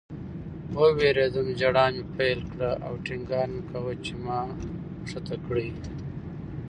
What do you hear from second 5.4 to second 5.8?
کړئ